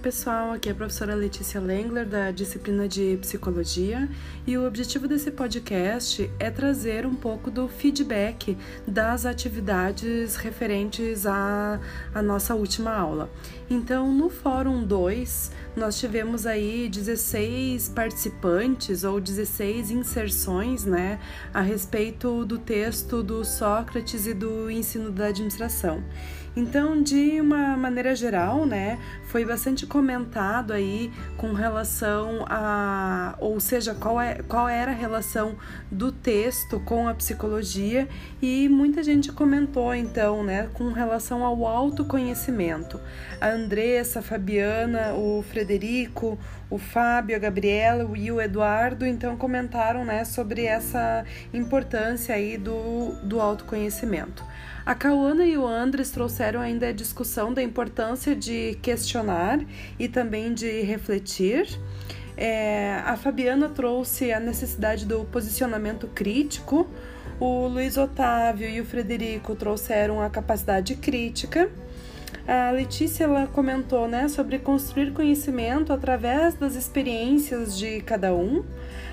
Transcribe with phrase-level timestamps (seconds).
[0.00, 4.08] pessoal, aqui é a professora Letícia Lengler da disciplina de Psicologia
[4.46, 11.78] e o objetivo desse podcast é trazer um pouco do feedback das atividades referentes à,
[12.14, 13.28] à nossa última aula.
[13.68, 21.18] Então, no Fórum 2, nós tivemos aí 16 participantes ou 16 inserções né,
[21.54, 26.02] a respeito do texto do Sócrates e do ensino da administração.
[26.56, 33.94] Então, de uma maneira geral, né, foi bastante comentado aí com relação a, ou seja,
[33.94, 35.54] qual, é, qual era a relação
[35.90, 38.08] do texto com a psicologia
[38.42, 43.00] e muita gente comentou então, né, com relação ao autoconhecimento.
[43.40, 46.38] A Andressa, a Fabiana, o Frederico,
[46.70, 53.12] o Fábio, a Gabriela e o Eduardo então comentaram, né, sobre essa importância aí do,
[53.22, 54.42] do autoconhecimento.
[54.86, 59.60] A Cauana e o Andres trouxeram ainda a discussão da importância de questionar
[59.98, 61.68] e também de refletir.
[62.36, 66.88] É, a Fabiana trouxe a necessidade do posicionamento crítico.
[67.38, 71.70] O Luiz Otávio e o Frederico trouxeram a capacidade crítica.
[72.46, 78.64] A Letícia ela comentou né, sobre construir conhecimento através das experiências de cada um.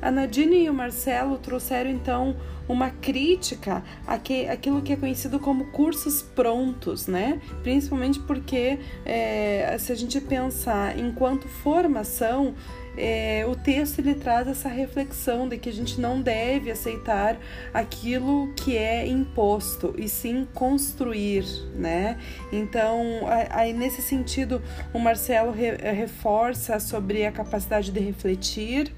[0.00, 2.36] A Nadine e o Marcelo trouxeram então
[2.72, 7.40] uma crítica àquilo que é conhecido como cursos prontos, né?
[7.62, 12.54] Principalmente porque é, se a gente pensar enquanto formação,
[12.96, 17.38] é, o texto ele traz essa reflexão de que a gente não deve aceitar
[17.72, 22.18] aquilo que é imposto e sim construir, né?
[22.52, 23.20] Então,
[23.50, 28.92] aí nesse sentido, o Marcelo re, reforça sobre a capacidade de refletir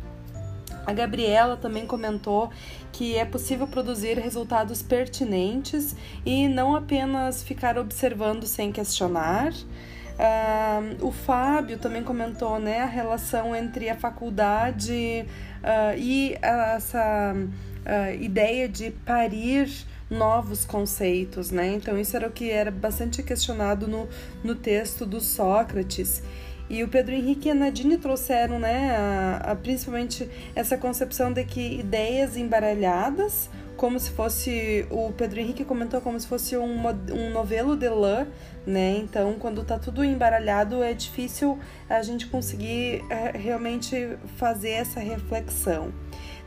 [0.87, 2.51] a Gabriela também comentou
[2.93, 9.53] que é possível produzir resultados pertinentes e não apenas ficar observando sem questionar.
[9.53, 15.27] Uh, o Fábio também comentou né, a relação entre a faculdade
[15.63, 19.69] uh, e essa uh, ideia de parir
[20.09, 21.75] novos conceitos, né?
[21.75, 24.09] Então isso era o que era bastante questionado no,
[24.45, 26.23] no texto do Sócrates.
[26.69, 31.45] E o Pedro Henrique e a Nadine trouxeram, né, a, a, principalmente essa concepção de
[31.45, 37.31] que ideias embaralhadas, como se fosse, o Pedro Henrique comentou como se fosse um, um
[37.31, 38.27] novelo de lã,
[38.67, 41.59] né, então quando tá tudo embaralhado é difícil
[41.89, 45.93] a gente conseguir é, realmente fazer essa reflexão.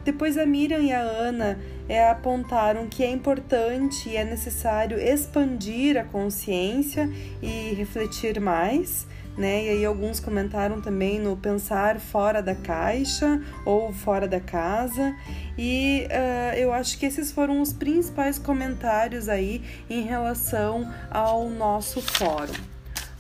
[0.03, 5.97] Depois a Miriam e a Ana é, apontaram que é importante e é necessário expandir
[5.97, 7.11] a consciência
[7.41, 9.05] e refletir mais
[9.37, 9.65] né?
[9.65, 15.15] E aí alguns comentaram também no pensar fora da caixa ou fora da casa.
[15.57, 22.01] E uh, eu acho que esses foram os principais comentários aí em relação ao nosso
[22.01, 22.53] fórum.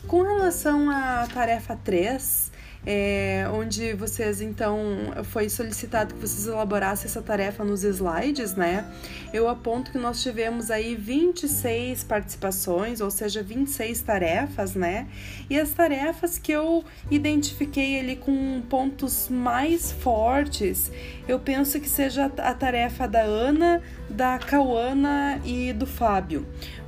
[0.07, 2.46] Com relação à tarefa 3,
[2.89, 4.79] é, onde vocês então
[5.25, 8.89] foi solicitado que vocês elaborassem essa tarefa nos slides, né?
[9.33, 15.05] Eu aponto que nós tivemos aí 26 participações, ou seja, 26 tarefas, né?
[15.49, 20.89] E as tarefas que eu identifiquei ali com pontos mais fortes,
[21.27, 26.47] eu penso que seja a tarefa da Ana, da Cauana e do Fábio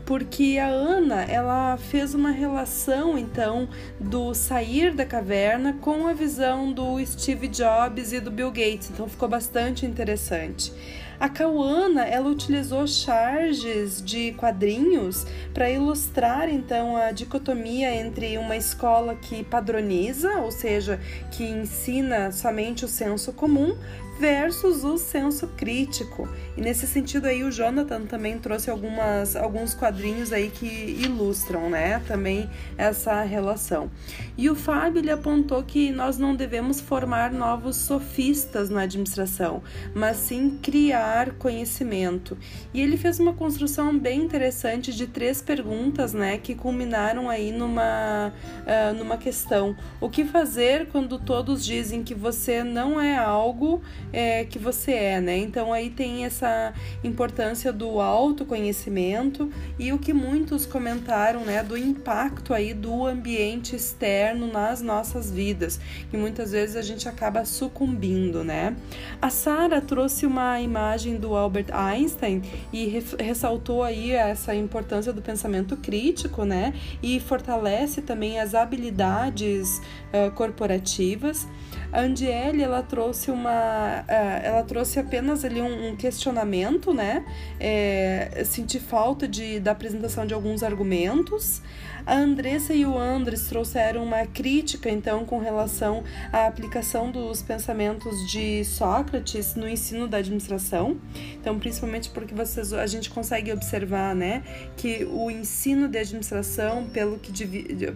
[0.09, 6.73] porque a Ana ela fez uma relação então do sair da caverna com a visão
[6.73, 10.73] do Steve Jobs e do Bill Gates, então ficou bastante interessante.
[11.19, 19.13] A Cauana ela utilizou charges de quadrinhos para ilustrar então a dicotomia entre uma escola
[19.13, 20.99] que padroniza, ou seja,
[21.29, 23.77] que ensina somente o senso comum,
[24.19, 26.27] versus o senso crítico.
[26.57, 32.01] E nesse sentido aí o Jonathan também trouxe algumas, alguns quadrinhos aí que ilustram, né,
[32.05, 33.89] também essa relação.
[34.37, 39.63] E o Fábio ele apontou que nós não devemos formar novos sofistas na administração,
[39.93, 42.37] mas sim criar conhecimento.
[42.73, 48.33] E ele fez uma construção bem interessante de três perguntas, né, que culminaram aí numa,
[48.33, 54.43] uh, numa questão: o que fazer quando todos dizem que você não é algo é,
[54.45, 55.37] que você é, né?
[55.37, 56.73] Então aí tem essa
[57.03, 64.47] importância do autoconhecimento e o que muitos comentaram, né, do impacto aí do ambiente externo
[64.47, 65.79] nas nossas vidas,
[66.09, 68.75] que muitas vezes a gente acaba sucumbindo, né?
[69.21, 72.41] A Sara trouxe uma imagem do Albert Einstein
[72.71, 76.73] e ressaltou aí essa importância do pensamento crítico, né?
[77.01, 79.81] E fortalece também as habilidades
[80.13, 81.47] uh, corporativas.
[81.91, 87.25] A Andiele, ela trouxe uma, ela trouxe apenas ali um, um questionamento, né?
[87.59, 91.61] É, senti falta de, da apresentação de alguns argumentos.
[92.05, 98.27] A Andressa e o Andres trouxeram uma crítica, então, com relação à aplicação dos pensamentos
[98.31, 100.97] de Sócrates no ensino da administração.
[101.39, 104.41] Então, principalmente porque vocês, a gente consegue observar, né,
[104.75, 107.29] que o ensino de administração, pelo que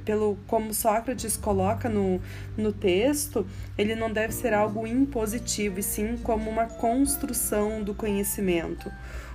[0.06, 2.22] pelo como Sócrates coloca no,
[2.56, 3.48] no texto,
[3.78, 8.92] ele não deve ser algo impositivo, e sim como uma construção do conhecimento.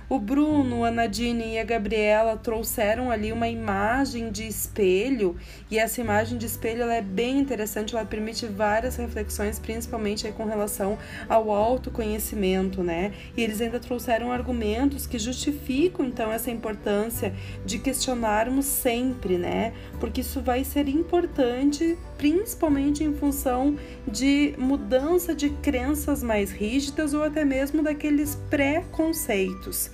[0.09, 5.37] O Bruno, a Nadine e a Gabriela trouxeram ali uma imagem de espelho
[5.69, 10.45] e essa imagem de espelho ela é bem interessante, ela permite várias reflexões, principalmente com
[10.45, 10.97] relação
[11.27, 13.13] ao autoconhecimento, né?
[13.37, 17.31] E eles ainda trouxeram argumentos que justificam então essa importância
[17.63, 19.73] de questionarmos sempre, né?
[19.99, 23.77] Porque isso vai ser importante principalmente em função
[24.07, 29.91] de mudança de crenças mais rígidas ou até mesmo daqueles preconceitos.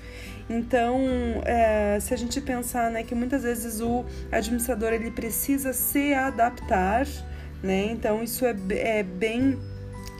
[0.49, 0.99] Então,
[1.43, 7.07] é, se a gente pensar né, que muitas vezes o administrador ele precisa se adaptar,
[7.63, 7.87] né?
[7.91, 9.57] Então isso é, é bem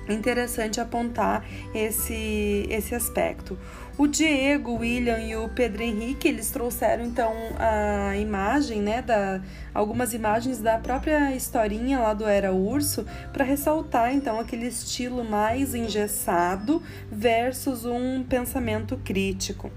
[0.09, 3.57] interessante apontar esse, esse aspecto.
[3.97, 9.41] O Diego, o William e o Pedro Henrique, eles trouxeram então a imagem, né, da
[9.73, 15.73] algumas imagens da própria historinha lá do Era Urso para ressaltar então aquele estilo mais
[15.73, 19.71] engessado versus um pensamento crítico.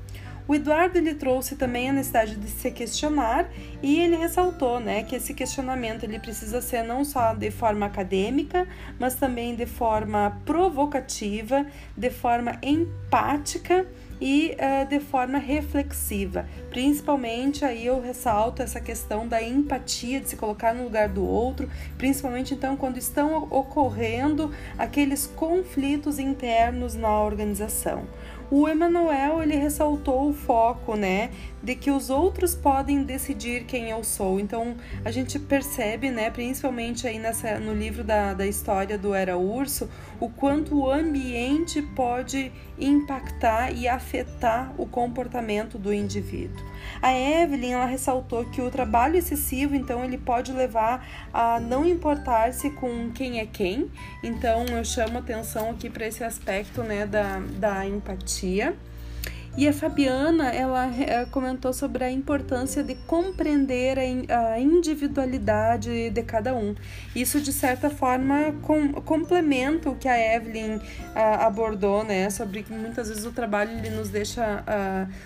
[0.49, 3.49] O Eduardo ele trouxe também a necessidade de se questionar
[3.83, 8.67] e ele ressaltou, né, que esse questionamento ele precisa ser não só de forma acadêmica,
[8.99, 11.67] mas também de forma provocativa,
[11.97, 13.87] de forma empática
[14.21, 16.47] e uh, de forma reflexiva.
[16.71, 21.69] Principalmente aí eu ressalto essa questão da empatia, de se colocar no lugar do outro,
[21.97, 28.05] principalmente então quando estão ocorrendo aqueles conflitos internos na organização.
[28.51, 31.31] O Emmanuel ele ressaltou o foco, né,
[31.63, 34.39] de que os outros podem decidir quem eu sou.
[34.39, 39.37] Então a gente percebe, né, principalmente aí nessa, no livro da, da história do Era
[39.37, 39.89] Urso,
[40.21, 46.65] o quanto o ambiente pode impactar e afetar o comportamento do indivíduo.
[47.03, 52.71] A Evelyn ela ressaltou que o trabalho excessivo, então, ele pode levar a não importar-se
[52.71, 53.91] com quem é quem.
[54.23, 58.77] Então, eu chamo atenção aqui para esse aspecto, né, da, da empatia.
[59.59, 66.55] E a Fabiana, ela eh, comentou sobre a importância de compreender a individualidade de cada
[66.55, 66.77] um.
[67.13, 70.79] Isso, de certa forma, com, complementa o que a Evelyn
[71.41, 72.31] abordou, né?
[72.31, 74.65] Sobre que muitas vezes o trabalho ele nos deixa,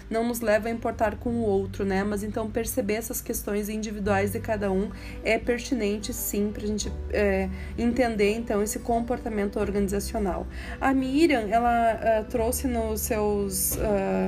[0.08, 2.02] não nos leva a importar com o outro, né?
[2.02, 4.90] Mas então perceber essas questões individuais de cada um
[5.23, 10.46] é pertinente, sim, para a gente é, entender, então, esse comportamento organizacional.
[10.81, 13.76] A Miriam, ela uh, trouxe nos seus...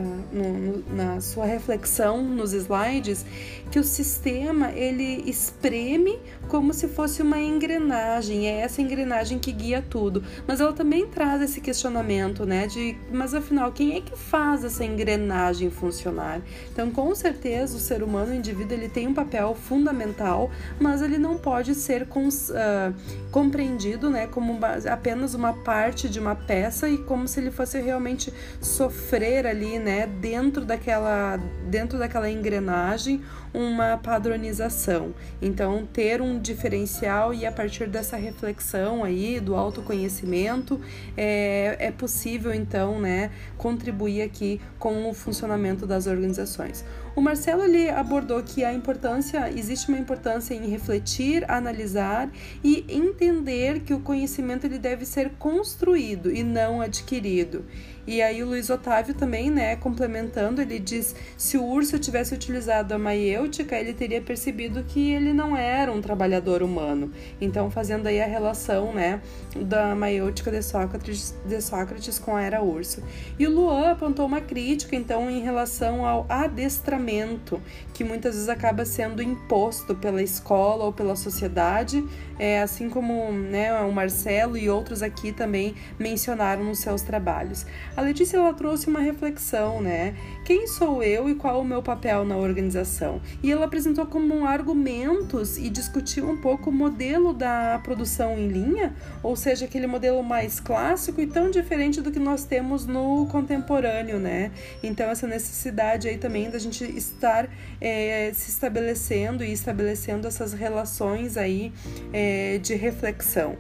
[0.01, 3.25] no, no, na sua reflexão nos slides
[3.71, 6.19] que o sistema ele espreme
[6.49, 10.23] como se fosse uma engrenagem, é essa engrenagem que guia tudo.
[10.47, 14.85] Mas ela também traz esse questionamento, né, de mas afinal quem é que faz essa
[14.85, 16.41] engrenagem funcionar?
[16.73, 21.19] Então, com certeza o ser humano, o indivíduo, ele tem um papel fundamental, mas ele
[21.19, 22.95] não pode ser cons, uh,
[23.31, 24.59] compreendido, né, como
[24.91, 30.07] apenas uma parte de uma peça e como se ele fosse realmente sofrer ali, né,
[30.07, 31.37] dentro daquela
[31.69, 33.23] dentro daquela engrenagem
[33.55, 35.15] uma padronização.
[35.41, 40.81] Então, ter um diferencial e a partir dessa reflexão aí do autoconhecimento
[41.17, 46.85] é, é possível então, né, contribuir aqui com o funcionamento das organizações.
[47.15, 52.29] O Marcelo ele abordou que a importância, existe uma importância em refletir, analisar
[52.63, 57.65] e entender que o conhecimento ele deve ser construído e não adquirido.
[58.07, 62.95] E aí o Luiz Otávio também, né, complementando, ele diz: se o urso tivesse utilizado
[62.95, 67.11] a maiêutica, ele teria percebido que ele não era um trabalhador humano.
[67.41, 69.21] Então, fazendo aí a relação, né,
[69.57, 73.03] da maiêutica de Sócrates, de Sócrates com a era urso.
[73.39, 77.61] E o Luan apontou uma crítica, então, em relação ao adestramento
[77.93, 82.05] que muitas vezes acaba sendo imposto pela escola ou pela sociedade,
[82.39, 87.65] é, assim como né, o Marcelo e outros aqui também mencionaram nos seus trabalhos.
[87.97, 90.17] A Letícia ela trouxe uma reflexão, né?
[90.45, 93.21] Quem sou eu e qual o meu papel na organização?
[93.41, 98.95] E ela apresentou como argumentos e discutiu um pouco o modelo da produção em linha,
[99.23, 104.19] ou seja, aquele modelo mais clássico e tão diferente do que nós temos no contemporâneo,
[104.19, 104.51] né?
[104.83, 107.49] Então essa necessidade aí também da gente estar
[107.81, 111.73] é, se estabelecendo e estabelecendo essas relações aí
[112.13, 113.57] é, de reflexão.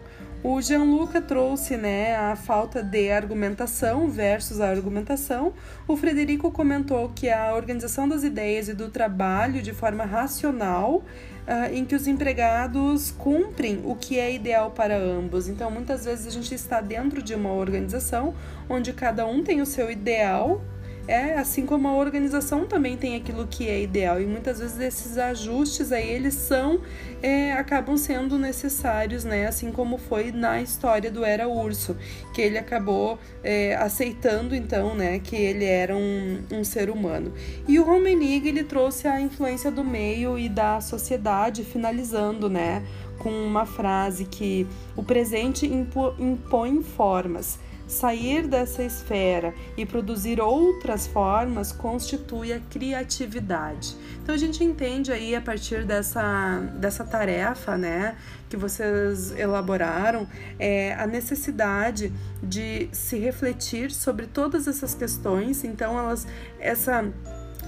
[0.46, 5.54] O Gianluca trouxe né, a falta de argumentação versus a argumentação.
[5.88, 11.72] O Frederico comentou que a organização das ideias e do trabalho de forma racional, uh,
[11.72, 15.48] em que os empregados cumprem o que é ideal para ambos.
[15.48, 18.34] Então, muitas vezes a gente está dentro de uma organização
[18.68, 20.60] onde cada um tem o seu ideal
[21.06, 24.20] é assim como a organização também tem aquilo que é ideal.
[24.20, 26.80] E muitas vezes esses ajustes aí eles são
[27.22, 29.46] é, acabam sendo necessários né?
[29.46, 31.96] Assim como foi na história do Era Urso
[32.32, 37.32] que ele acabou é, aceitando então né que ele era um, um ser humano.
[37.68, 42.82] E o Romenig ele trouxe a influência do meio e da sociedade finalizando né
[43.18, 51.70] com uma frase que o presente impõe formas Sair dessa esfera e produzir outras formas
[51.70, 53.94] constitui a criatividade.
[54.22, 58.16] Então a gente entende aí a partir dessa, dessa tarefa, né,
[58.48, 60.26] que vocês elaboraram,
[60.58, 62.12] é, a necessidade
[62.42, 65.62] de se refletir sobre todas essas questões.
[65.64, 66.26] Então elas,
[66.58, 67.12] essa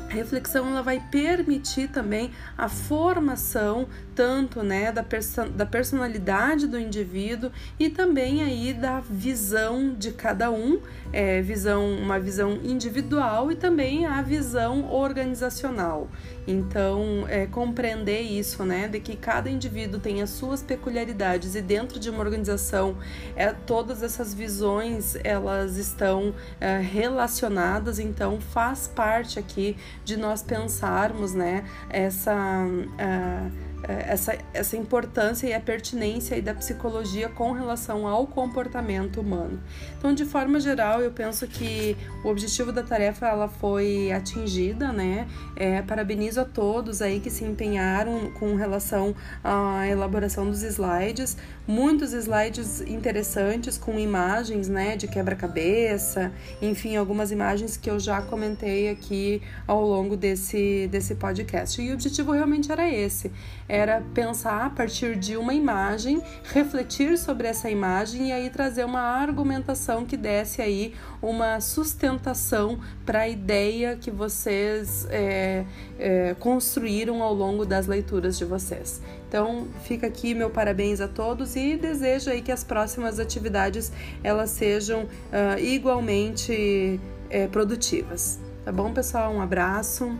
[0.09, 7.51] reflexão ela vai permitir também a formação tanto né da, perso da personalidade do indivíduo
[7.79, 10.81] e também aí da visão de cada um
[11.13, 16.09] é, visão uma visão individual e também a visão organizacional.
[16.47, 21.99] Então é, compreender isso né de que cada indivíduo tem as suas peculiaridades e dentro
[21.99, 22.97] de uma organização
[23.35, 31.35] é, todas essas visões elas estão é, relacionadas então faz parte aqui de nós pensarmos
[31.35, 32.33] né, essa.
[32.33, 39.61] Uh, essa, essa importância e a pertinência da psicologia com relação ao comportamento humano.
[39.99, 45.26] Então, de forma geral, eu penso que o objetivo da tarefa ela foi atingida, né?
[45.55, 52.12] É, parabenizo a todos aí que se empenharam com relação à elaboração dos slides, muitos
[52.12, 59.43] slides interessantes com imagens, né, de quebra-cabeça, enfim, algumas imagens que eu já comentei aqui
[59.66, 61.81] ao longo desse, desse podcast.
[61.81, 63.33] E o objetivo realmente era esse,
[63.76, 69.00] era pensar a partir de uma imagem, refletir sobre essa imagem e aí trazer uma
[69.00, 75.64] argumentação que desse aí uma sustentação para a ideia que vocês é,
[75.99, 79.02] é, construíram ao longo das leituras de vocês.
[79.28, 83.92] Então, fica aqui meu parabéns a todos e desejo aí que as próximas atividades
[84.25, 88.40] elas sejam uh, igualmente é, produtivas.
[88.64, 89.33] Tá bom, pessoal?
[89.33, 90.16] Um abraço.